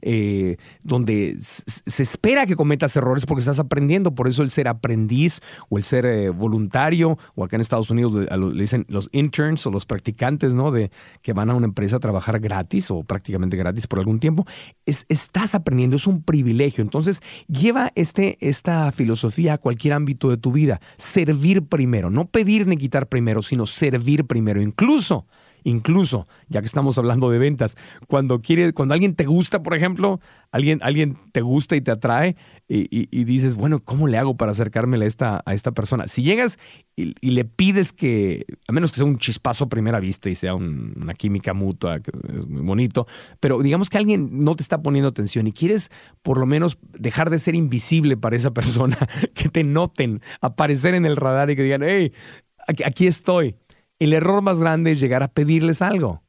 [0.01, 5.41] eh, donde se espera que cometas errores porque estás aprendiendo, por eso el ser aprendiz
[5.69, 9.71] o el ser eh, voluntario, o acá en Estados Unidos le dicen los interns o
[9.71, 10.71] los practicantes, ¿no?
[10.71, 10.91] De
[11.23, 14.45] que van a una empresa a trabajar gratis o prácticamente gratis por algún tiempo,
[14.85, 16.83] es, estás aprendiendo, es un privilegio.
[16.83, 20.81] Entonces, lleva este, esta filosofía filosofía a cualquier ámbito de tu vida.
[20.97, 24.61] Servir primero, no pedir ni quitar primero, sino servir primero.
[24.61, 25.25] Incluso,
[25.67, 27.75] incluso, ya que estamos hablando de ventas,
[28.07, 32.37] cuando quiere, cuando alguien te gusta, por ejemplo, alguien, alguien te gusta y te atrae
[32.69, 36.07] y, dices, bueno, ¿cómo le hago para acercarme a esta, a esta persona?
[36.07, 36.57] Si llegas
[36.95, 40.55] y, le pides que, a menos que sea un chispazo a primera vista y sea
[40.55, 43.05] una química mutua, que es muy bonito,
[43.41, 47.29] pero digamos que alguien no te está poniendo atención y quieres por lo menos dejar
[47.29, 48.97] de ser invisible para esa persona,
[49.33, 52.13] que te noten, aparecer en el radar y que digan, hey,
[52.85, 53.55] aquí, estoy.
[53.99, 56.23] El error más grande es llegar a pedirles algo.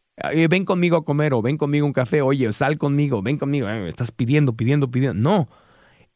[0.49, 4.11] ven conmigo a comer o ven conmigo un café, oye, sal conmigo, ven conmigo, estás
[4.11, 5.21] pidiendo, pidiendo, pidiendo.
[5.21, 5.49] No,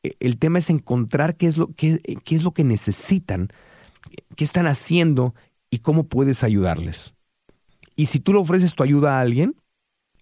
[0.03, 3.49] e, el tema es encontrar qué es lo, qué, qué es lo que necesitan,
[4.37, 5.35] qué están haciendo
[5.71, 7.15] y cómo puedes ayudarles.
[7.97, 9.55] Y si tú le ofreces tu ayuda a alguien,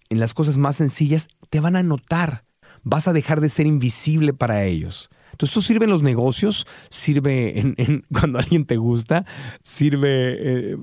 [0.09, 2.43] en las cosas más sencillas, te van a notar.
[2.83, 5.09] Vas a dejar de ser invisible para ellos.
[5.31, 7.75] Entonces, esto sirve en los negocios, sirve
[8.13, 9.25] cuando alguien te gusta,
[9.63, 10.77] sirve eh,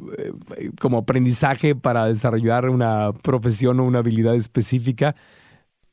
[0.56, 5.14] eh, como aprendizaje para desarrollar una profesión o una habilidad específica.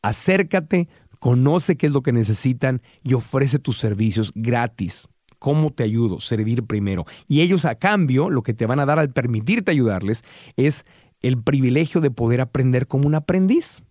[0.01, 0.87] Acércate,
[1.19, 5.09] conoce qué es lo que necesitan y ofrece tus servicios gratis.
[5.39, 6.19] ¿Cómo te ayudo?
[6.19, 7.05] Servir primero.
[7.27, 10.23] Y ellos a cambio, lo que te van a dar al permitirte ayudarles
[10.55, 10.85] es
[11.21, 13.83] el privilegio de poder aprender como un aprendiz,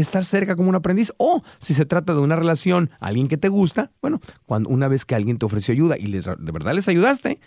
[0.00, 1.12] estar cerca como un aprendiz.
[1.18, 5.04] O si se trata de una relación, alguien que te gusta, bueno, cuando una vez
[5.04, 7.40] que alguien te ofreció ayuda y les, de verdad les ayudaste,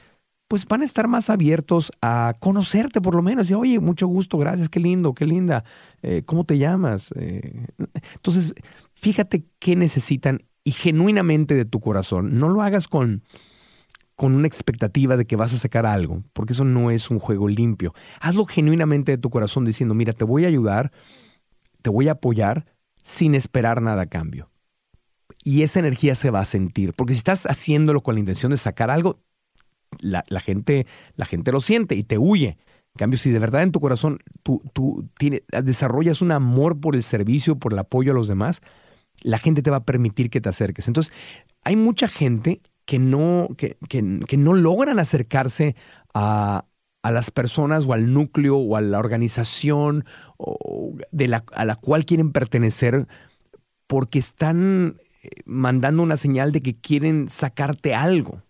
[0.47, 3.49] pues van a estar más abiertos a conocerte por lo menos.
[3.49, 5.63] Y oye, mucho gusto, gracias, qué lindo, qué linda,
[6.01, 7.12] eh, ¿cómo te llamas?
[7.17, 7.67] Eh,
[8.15, 8.53] entonces,
[8.93, 12.38] fíjate qué necesitan y genuinamente de tu corazón.
[12.38, 13.23] No lo hagas con,
[14.15, 17.47] con una expectativa de que vas a sacar algo, porque eso no es un juego
[17.47, 17.93] limpio.
[18.21, 20.91] Hazlo genuinamente de tu corazón diciendo, mira, te voy a ayudar,
[21.86, 22.65] te voy a apoyar
[23.04, 24.50] sin esperar nada a cambio.
[25.43, 28.58] Y esa energía se va a sentir, porque si estás haciéndolo con la intención de
[28.58, 29.19] sacar algo,
[30.00, 32.58] la, gente, la gente lo siente y te huye.
[32.95, 35.08] En cambio, si de verdad en tu corazón tú
[35.62, 38.63] desarrollas un amor por el servicio, por el apoyo a los demás,
[39.21, 40.88] la gente te va a permitir que te acerques.
[40.88, 41.13] Entonces,
[41.63, 45.76] hay mucha gente que no, que, no logran acercarse
[46.15, 46.65] a,
[47.11, 50.05] las personas o al núcleo o a la organización
[51.11, 53.07] de la, a la cual quieren pertenecer
[53.87, 58.41] porque están eh, mandando una señal de que quieren sacarte algo.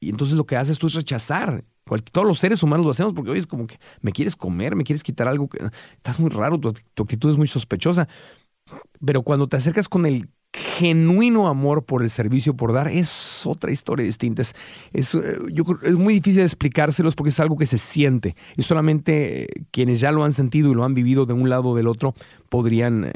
[0.00, 1.64] Y entonces lo que haces tú es rechazar.
[2.12, 4.84] Todos los seres humanos lo hacemos porque hoy es como que me quieres comer, me
[4.84, 5.48] quieres quitar algo,
[5.96, 8.08] estás muy raro, tu, tu actitud es muy sospechosa.
[9.04, 13.08] Pero cuando te acercas con el genuino amor por el servicio por dar es
[13.44, 14.42] otra historia distinta.
[14.42, 14.54] Es,
[15.14, 15.38] eh,
[15.82, 18.36] es muy difícil explicárselos porque es algo que se siente.
[18.56, 21.70] Y solamente eh, quienes ya lo han sentido y lo han vivido de un lado
[21.70, 22.14] o del otro
[22.48, 23.12] podrían, eh,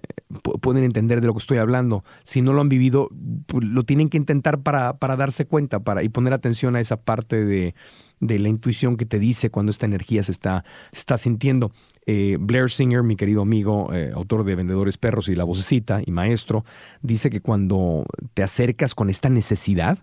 [0.61, 2.05] pueden entender de lo que estoy hablando.
[2.25, 3.09] Si no lo han vivido,
[3.47, 6.97] pues, lo tienen que intentar para, para darse cuenta para, y poner atención a esa
[6.97, 7.75] parte de,
[8.21, 11.73] de la intuición que te dice cuando esta energía se está, está sintiendo.
[12.07, 16.13] Eh, Blair Singer, mi querido amigo, eh, autor de Vendedores Perros y La Vocecita y
[16.13, 16.65] maestro,
[17.03, 18.05] dice que cuando
[18.35, 19.99] te acercas con esta necesidad,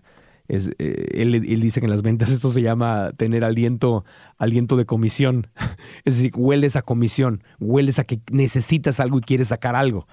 [0.48, 4.04] es, eh, él, dice que en las ventas esto se llama tener aliento,
[4.38, 5.48] aliento de comisión.
[6.04, 10.08] es decir, hueles a comisión, hueles a que necesitas algo y quieres sacar algo.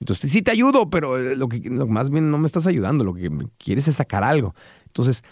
[0.00, 3.30] Entonces, sí te ayudo, pero lo que más bien no me estás ayudando, lo que
[3.58, 4.54] quieres es sacar algo.
[4.86, 5.22] Entonces,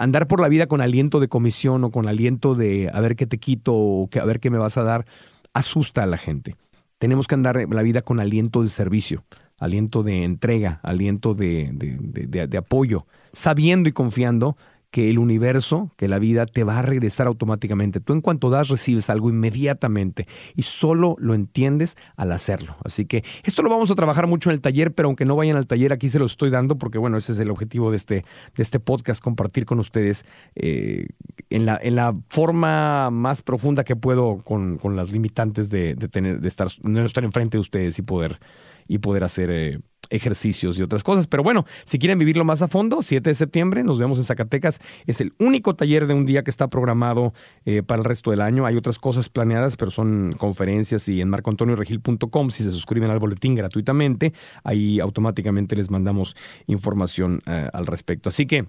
[0.00, 3.26] andar por la vida con aliento de comisión o con aliento de a ver qué
[3.26, 5.04] te quito o a ver qué me vas a dar,
[5.52, 6.56] asusta a la gente.
[6.98, 9.24] Tenemos que andar la vida con aliento de servicio,
[9.58, 14.56] aliento de entrega, aliento de, de, apoyo, sabiendo y confiando
[14.90, 18.00] que el universo, que la vida te va a regresar automáticamente.
[18.00, 20.26] Tú en cuanto das, recibes algo inmediatamente
[20.56, 22.76] y solo lo entiendes al hacerlo.
[22.84, 25.56] Así que esto lo vamos a trabajar mucho en el taller, pero aunque no vayan
[25.56, 28.24] al taller, aquí se lo estoy dando porque, bueno, ese es el objetivo de este,
[28.56, 30.24] de este podcast, compartir con ustedes
[30.56, 31.06] eh,
[31.50, 36.08] en, la, en la forma más profunda que puedo con, con las limitantes de, de,
[36.08, 38.40] tener, de estar, no estar enfrente de ustedes y poder,
[38.88, 39.50] y poder hacer...
[39.50, 39.78] Eh,
[40.10, 41.26] ejercicios y otras cosas.
[41.26, 44.80] Pero bueno, si quieren vivirlo más a fondo, 7 de septiembre, nos vemos en Zacatecas.
[45.06, 47.32] Es el único taller de un día que está programado
[47.64, 48.66] eh, para el resto del año.
[48.66, 53.54] Hay otras cosas planeadas, pero son conferencias y en marcoantonioregil.com, si se suscriben al boletín
[53.54, 54.32] gratuitamente,
[54.64, 58.28] ahí automáticamente les mandamos información eh, al respecto.
[58.28, 58.66] Así que,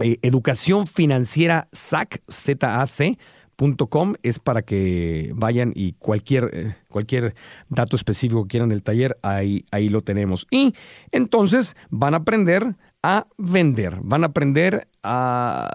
[0.00, 3.18] eh, educación financiera SAC, Z-A-C
[4.22, 7.34] Es para que vayan y cualquier, eh, cualquier
[7.68, 10.46] dato específico que quieran del taller, ahí, ahí lo tenemos.
[10.50, 10.74] Y
[11.12, 15.70] entonces van a aprender a vender, van a aprender a,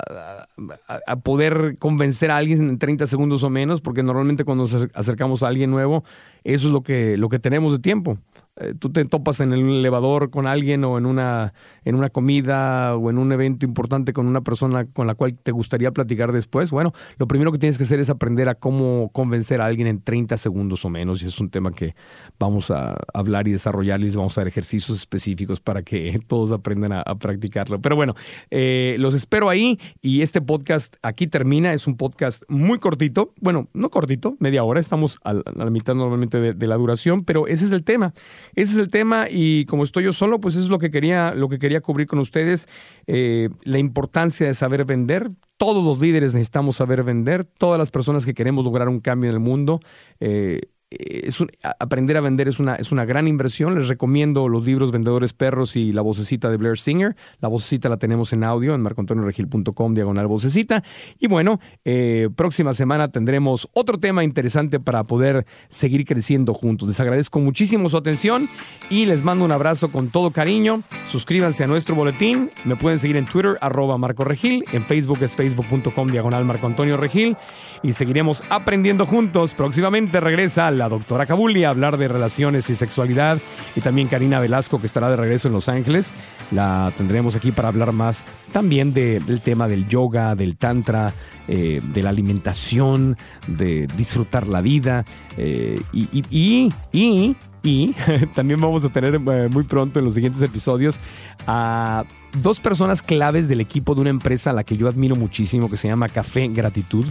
[1.08, 5.42] a, poder convencer a alguien en 30 segundos o menos, porque normalmente cuando nos acercamos
[5.42, 6.04] a alguien nuevo,
[6.44, 8.18] eso es lo que, lo que tenemos de tiempo.
[8.58, 11.54] Eh, tú te topas en el elevador con alguien o en una,
[11.84, 15.52] en una comida o en un evento importante con una persona con la cual te
[15.52, 19.60] gustaría platicar después, bueno, lo primero que tienes que hacer es aprender a cómo convencer
[19.60, 21.96] a alguien en 30 segundos o menos y es un tema que
[22.40, 26.94] vamos a hablar y desarrollar les vamos a dar ejercicios específicos para que todos aprendan
[26.94, 27.82] a, practicarlo.
[27.82, 28.16] Pero bueno,
[28.52, 33.68] eh, los espero ahí y este podcast aquí termina, es un podcast muy cortito, bueno,
[33.74, 37.72] no cortito, media hora, estamos a, la mitad normalmente de la duración, pero ese es
[37.72, 38.14] el tema.
[38.54, 41.34] Ese es el tema y como estoy yo solo, pues eso es lo que quería,
[41.34, 42.68] lo que quería cubrir con ustedes,
[43.08, 45.30] eh, la importancia de saber vender.
[45.58, 49.36] Todos los líderes necesitamos saber vender, todas las personas que queremos lograr un cambio en
[49.36, 49.80] el mundo.
[50.20, 50.62] Eh,
[51.00, 51.44] es
[51.80, 53.76] aprender a vender es una, es una gran inversión.
[53.76, 57.16] Les recomiendo los libros Vendedores Perros y La Vocecita de Blair Singer.
[57.40, 60.84] La Vocecita la tenemos en audio en marcoantonioregil.com, diagonal Vocecita.
[61.20, 66.88] Y bueno, eh, próxima semana tendremos otro tema interesante para poder seguir creciendo juntos.
[66.88, 68.50] Les agradezco muchísimo su atención
[68.90, 70.84] y les mando un abrazo con todo cariño.
[71.06, 72.52] Suscríbanse a nuestro boletín.
[72.64, 74.66] Me pueden seguir en Twitter, arroba Marco Regil.
[74.72, 77.38] En Facebook es facebook.com, diagonal Marco Antonio Regil.
[77.84, 79.54] Y seguiremos aprendiendo juntos.
[79.54, 83.40] Próximamente regresa la doctora Kabuli a hablar de relaciones y sexualidad
[83.76, 86.14] y también Karina Velasco que estará de regreso en Los Ángeles.
[86.52, 91.14] La tendremos aquí para hablar más también del tema del yoga, del tantra,
[91.48, 93.18] eh, de la alimentación,
[93.48, 95.06] de disfrutar la vida
[95.38, 97.96] eh, y, y, y, y
[98.36, 101.00] también vamos a tener eh, muy pronto en los siguientes episodios
[101.48, 102.06] a
[102.42, 105.78] dos personas claves del equipo de una empresa a la que yo admiro muchísimo que
[105.78, 107.06] se llama Café Gratitud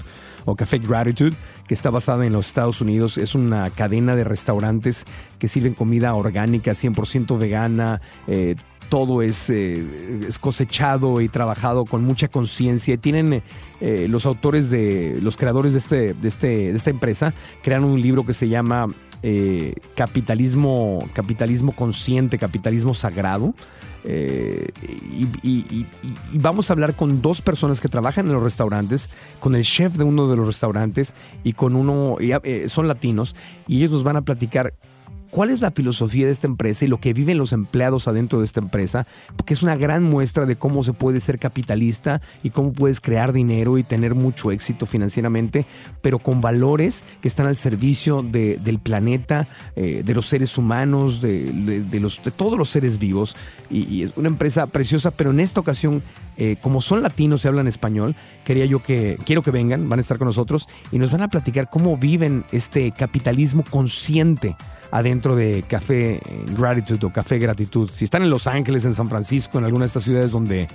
[0.45, 1.37] o Café Gratitude,
[1.67, 3.19] que está basada en los Estados Unidos.
[3.19, 5.05] Es una cadena de restaurantes
[5.39, 8.01] que sirven comida orgánica, 100% vegana.
[8.27, 8.57] Eh,
[8.89, 9.83] todo es, eh,
[10.29, 12.97] es, cosechado y trabajado con mucha conciencia.
[12.97, 13.43] Tienen
[13.81, 18.01] eh, los autores de, los creadores de, este, de, este, de esta empresa, crearon un
[18.01, 18.89] libro que se llama
[19.95, 23.55] Capitalismo, Capitalismo Consciente, Capitalismo Sagrado.
[24.05, 24.69] Eh,
[25.43, 25.87] y,
[26.35, 29.09] vamos a hablar con dos personas que trabajan en los restaurantes,
[29.41, 33.35] con el chef de uno de los restaurantes y con uno, eh, son latinos,
[33.67, 34.75] y ellos nos van a platicar
[35.35, 38.45] cuál es la filosofía de esta empresa y lo que viven los empleados adentro de
[38.45, 39.05] esta empresa,
[39.35, 43.33] porque es una gran muestra de cómo se puede ser capitalista y cómo puedes crear
[43.33, 45.67] dinero y tener mucho éxito financieramente,
[46.03, 51.53] pero con valores que están al servicio del planeta, eh, de los seres humanos, de,
[52.37, 53.35] todos los seres vivos.
[53.69, 56.01] Y, es una empresa preciosa, pero en esta ocasión
[56.37, 58.15] eh, como son latinos y hablan español,
[58.45, 61.29] quería yo que, quiero que vengan, van a estar con nosotros y nos van a
[61.29, 64.57] platicar cómo viven este capitalismo consciente
[64.95, 66.21] adentro de Café
[66.57, 67.91] Gratitude o Café Gratitud.
[67.91, 70.69] Si están en Los Ángeles, en San Francisco, en alguna de estas ciudades donde,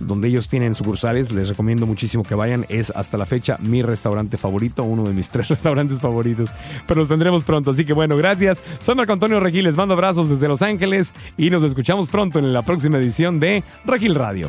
[0.00, 2.64] donde ellos tienen sucursales, les recomiendo muchísimo que vayan.
[2.70, 6.48] Es hasta la fecha mi restaurante favorito, uno de mis tres restaurantes favoritos.
[6.86, 8.62] Pero los tendremos pronto, así que bueno, gracias.
[8.80, 12.54] Soy Marco Antonio Regil, les mando abrazos desde Los Ángeles y nos escuchamos pronto en
[12.54, 14.48] la próxima edición de Regil Radio.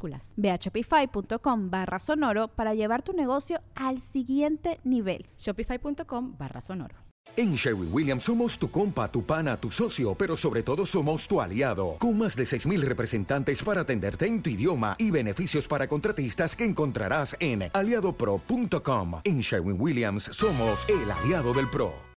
[0.01, 0.33] minúsculas.
[0.37, 5.25] Ve a shopify.com barra sonoro para llevar tu negocio al siguiente nivel.
[5.37, 6.95] Shopify.com barra sonoro.
[7.37, 11.39] En Sherwin Williams somos tu compa, tu pana, tu socio, pero sobre todo somos tu
[11.39, 16.55] aliado, con más de 6.000 representantes para atenderte en tu idioma y beneficios para contratistas
[16.55, 19.21] que encontrarás en aliadopro.com.
[19.23, 22.10] En Sherwin Williams somos el aliado del PRO.